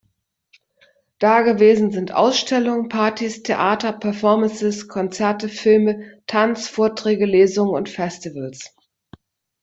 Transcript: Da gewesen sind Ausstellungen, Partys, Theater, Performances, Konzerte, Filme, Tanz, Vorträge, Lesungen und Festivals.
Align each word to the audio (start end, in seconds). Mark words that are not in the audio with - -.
Da 1.19 1.41
gewesen 1.41 1.91
sind 1.91 2.11
Ausstellungen, 2.11 2.89
Partys, 2.89 3.43
Theater, 3.43 3.93
Performances, 3.93 4.87
Konzerte, 4.87 5.47
Filme, 5.47 6.23
Tanz, 6.25 6.67
Vorträge, 6.67 7.27
Lesungen 7.27 7.75
und 7.75 7.87
Festivals. 7.87 8.75